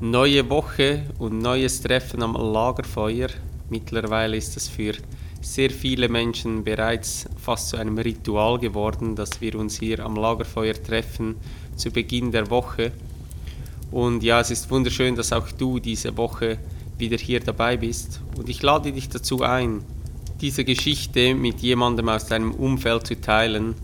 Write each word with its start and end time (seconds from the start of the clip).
Neue 0.00 0.48
Woche 0.48 1.02
und 1.18 1.40
neues 1.40 1.82
Treffen 1.82 2.22
am 2.22 2.34
Lagerfeuer. 2.34 3.30
Mittlerweile 3.68 4.36
ist 4.36 4.56
es 4.56 4.68
für 4.68 4.92
sehr 5.40 5.70
viele 5.70 6.08
Menschen 6.08 6.62
bereits 6.62 7.26
fast 7.36 7.70
zu 7.70 7.78
einem 7.78 7.98
Ritual 7.98 8.60
geworden, 8.60 9.16
dass 9.16 9.40
wir 9.40 9.56
uns 9.56 9.76
hier 9.80 10.04
am 10.04 10.14
Lagerfeuer 10.14 10.74
treffen 10.74 11.34
zu 11.74 11.90
Beginn 11.90 12.30
der 12.30 12.48
Woche. 12.48 12.92
Und 13.90 14.22
ja, 14.22 14.38
es 14.38 14.52
ist 14.52 14.70
wunderschön, 14.70 15.16
dass 15.16 15.32
auch 15.32 15.50
du 15.50 15.80
diese 15.80 16.16
Woche 16.16 16.58
wieder 16.96 17.16
hier 17.16 17.40
dabei 17.40 17.76
bist. 17.76 18.20
Und 18.36 18.48
ich 18.48 18.62
lade 18.62 18.92
dich 18.92 19.08
dazu 19.08 19.42
ein, 19.42 19.82
diese 20.40 20.64
Geschichte 20.64 21.34
mit 21.34 21.58
jemandem 21.58 22.08
aus 22.08 22.26
deinem 22.26 22.52
Umfeld 22.52 23.08
zu 23.08 23.20
teilen, 23.20 23.74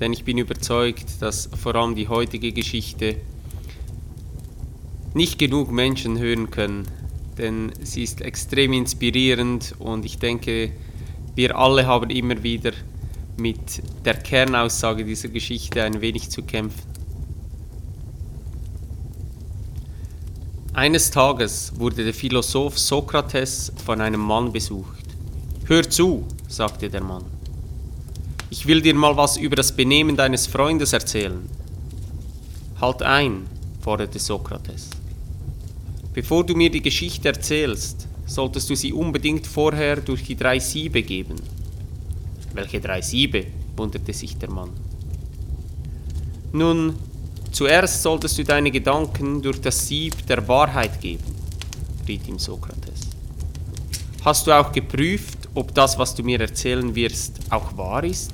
denn 0.00 0.14
ich 0.14 0.24
bin 0.24 0.38
überzeugt, 0.38 1.20
dass 1.20 1.50
vor 1.60 1.74
allem 1.74 1.94
die 1.94 2.08
heutige 2.08 2.52
Geschichte 2.52 3.16
nicht 5.14 5.38
genug 5.38 5.70
Menschen 5.70 6.18
hören 6.18 6.50
können, 6.50 6.86
denn 7.38 7.72
sie 7.82 8.02
ist 8.02 8.20
extrem 8.20 8.72
inspirierend 8.72 9.74
und 9.78 10.04
ich 10.04 10.18
denke, 10.18 10.72
wir 11.34 11.56
alle 11.56 11.86
haben 11.86 12.10
immer 12.10 12.42
wieder 12.42 12.72
mit 13.36 13.82
der 14.04 14.14
Kernaussage 14.14 15.04
dieser 15.04 15.28
Geschichte 15.28 15.82
ein 15.82 16.00
wenig 16.00 16.30
zu 16.30 16.42
kämpfen. 16.42 16.92
Eines 20.74 21.10
Tages 21.10 21.72
wurde 21.76 22.04
der 22.04 22.14
Philosoph 22.14 22.78
Sokrates 22.78 23.72
von 23.84 24.00
einem 24.00 24.20
Mann 24.20 24.52
besucht. 24.52 25.04
Hör 25.66 25.88
zu, 25.88 26.26
sagte 26.48 26.88
der 26.88 27.02
Mann. 27.02 27.24
Ich 28.48 28.66
will 28.66 28.80
dir 28.80 28.94
mal 28.94 29.16
was 29.16 29.36
über 29.36 29.56
das 29.56 29.72
Benehmen 29.72 30.16
deines 30.16 30.46
Freundes 30.46 30.92
erzählen. 30.92 31.48
Halt 32.80 33.02
ein, 33.02 33.46
forderte 33.80 34.18
Sokrates. 34.18 34.88
Bevor 36.14 36.44
du 36.44 36.54
mir 36.54 36.70
die 36.70 36.82
Geschichte 36.82 37.28
erzählst, 37.28 38.06
solltest 38.26 38.68
du 38.68 38.74
sie 38.74 38.92
unbedingt 38.92 39.46
vorher 39.46 39.96
durch 39.96 40.24
die 40.24 40.36
drei 40.36 40.58
Siebe 40.58 41.02
geben. 41.02 41.36
Welche 42.52 42.80
drei 42.80 43.00
Siebe? 43.00 43.46
wunderte 43.76 44.12
sich 44.12 44.36
der 44.36 44.50
Mann. 44.50 44.70
Nun, 46.52 46.94
zuerst 47.50 48.02
solltest 48.02 48.36
du 48.36 48.44
deine 48.44 48.70
Gedanken 48.70 49.40
durch 49.40 49.60
das 49.60 49.88
Sieb 49.88 50.26
der 50.26 50.46
Wahrheit 50.46 51.00
geben, 51.00 51.24
riet 52.06 52.28
ihm 52.28 52.38
Sokrates. 52.38 53.00
Hast 54.22 54.46
du 54.46 54.52
auch 54.52 54.70
geprüft, 54.70 55.48
ob 55.54 55.74
das, 55.74 55.98
was 55.98 56.14
du 56.14 56.22
mir 56.22 56.38
erzählen 56.38 56.94
wirst, 56.94 57.40
auch 57.48 57.74
wahr 57.78 58.04
ist? 58.04 58.32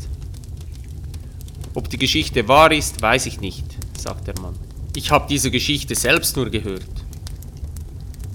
Ob 1.74 1.88
die 1.88 1.98
Geschichte 1.98 2.48
wahr 2.48 2.72
ist, 2.72 3.00
weiß 3.00 3.26
ich 3.26 3.40
nicht, 3.40 3.64
sagt 3.96 4.26
der 4.26 4.38
Mann. 4.40 4.56
Ich 4.96 5.12
habe 5.12 5.26
diese 5.28 5.52
Geschichte 5.52 5.94
selbst 5.94 6.36
nur 6.36 6.50
gehört. 6.50 6.82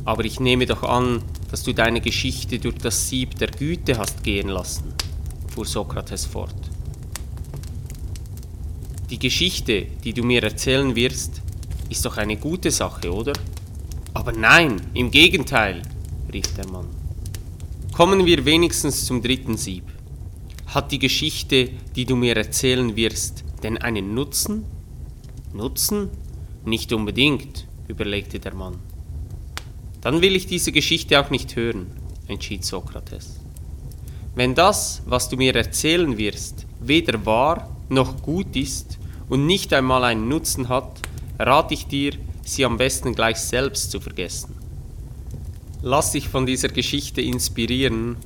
Aber 0.05 0.25
ich 0.25 0.39
nehme 0.39 0.65
doch 0.65 0.83
an, 0.83 1.21
dass 1.49 1.63
du 1.63 1.73
deine 1.73 2.01
Geschichte 2.01 2.59
durch 2.59 2.77
das 2.77 3.09
Sieb 3.09 3.37
der 3.37 3.49
Güte 3.49 3.97
hast 3.97 4.23
gehen 4.23 4.49
lassen, 4.49 4.93
fuhr 5.53 5.65
Sokrates 5.65 6.25
fort. 6.25 6.55
Die 9.09 9.19
Geschichte, 9.19 9.85
die 10.03 10.13
du 10.13 10.23
mir 10.23 10.43
erzählen 10.43 10.95
wirst, 10.95 11.41
ist 11.89 12.05
doch 12.05 12.17
eine 12.17 12.37
gute 12.37 12.71
Sache, 12.71 13.13
oder? 13.13 13.33
Aber 14.13 14.31
nein, 14.31 14.81
im 14.93 15.11
Gegenteil, 15.11 15.83
rief 16.33 16.53
der 16.55 16.67
Mann. 16.67 16.87
Kommen 17.93 18.25
wir 18.25 18.45
wenigstens 18.45 19.05
zum 19.05 19.21
dritten 19.21 19.55
Sieb. 19.55 19.83
Hat 20.65 20.91
die 20.91 20.99
Geschichte, 20.99 21.69
die 21.95 22.05
du 22.05 22.15
mir 22.15 22.35
erzählen 22.35 22.95
wirst, 22.95 23.43
denn 23.61 23.77
einen 23.77 24.15
Nutzen? 24.15 24.65
Nutzen? 25.53 26.09
Nicht 26.65 26.91
unbedingt, 26.91 27.67
überlegte 27.87 28.39
der 28.39 28.55
Mann. 28.55 28.79
Dann 30.03 30.21
will 30.21 30.35
ich 30.35 30.47
diese 30.47 30.73
Geschichte 30.73 31.19
auch 31.19 31.29
nicht 31.29 31.55
hören, 31.55 31.87
entschied 32.27 32.65
Sokrates. 32.65 33.39
Wenn 34.35 34.53
das, 34.53 35.01
was 35.05 35.29
du 35.29 35.37
mir 35.37 35.55
erzählen 35.55 36.17
wirst, 36.17 36.65
weder 36.81 37.25
wahr 37.25 37.69
noch 37.87 38.21
gut 38.21 38.55
ist 38.55 38.97
und 39.29 39.45
nicht 39.45 39.71
einmal 39.73 40.03
einen 40.03 40.27
Nutzen 40.27 40.67
hat, 40.67 40.99
rate 41.39 41.73
ich 41.73 41.87
dir, 41.87 42.13
sie 42.43 42.65
am 42.65 42.77
besten 42.77 43.15
gleich 43.15 43.37
selbst 43.37 43.91
zu 43.91 44.01
vergessen. 44.01 44.55
Lass 45.81 46.11
dich 46.11 46.27
von 46.27 46.45
dieser 46.45 46.69
Geschichte 46.69 47.21
inspirieren 47.21 48.17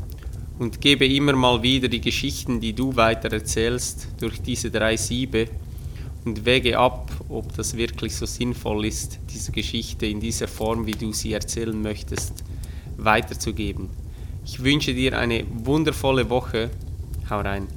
und 0.58 0.82
gebe 0.82 1.06
immer 1.06 1.34
mal 1.34 1.62
wieder 1.62 1.88
die 1.88 2.02
Geschichten, 2.02 2.60
die 2.60 2.74
du 2.74 2.96
weiter 2.96 3.32
erzählst, 3.32 4.08
durch 4.20 4.42
diese 4.42 4.72
drei 4.72 4.98
Siebe 4.98 5.50
und 6.28 6.46
wäge 6.46 6.78
ab, 6.78 7.10
ob 7.30 7.56
das 7.56 7.78
wirklich 7.78 8.16
so 8.16 8.26
sinnvoll 8.26 8.86
ist, 8.86 9.20
diese 9.34 9.54
Geschichte 9.54 10.06
in 10.06 10.20
dieser 10.20 10.50
Form, 10.50 10.86
wie 10.86 10.92
du 10.92 11.14
sie 11.14 11.32
erzählen 11.32 11.82
möchtest, 11.82 12.44
weiterzugeben. 12.98 13.90
Ich 14.46 14.62
wünsche 14.62 14.94
dir 14.94 15.18
eine 15.18 15.46
wundervolle 15.64 16.30
Woche. 16.30 16.70
Hau 17.30 17.40
rein. 17.40 17.68